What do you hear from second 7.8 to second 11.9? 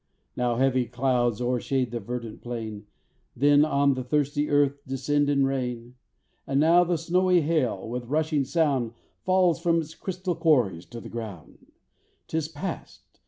with rushing sound Falls from its crystal quarries to the ground.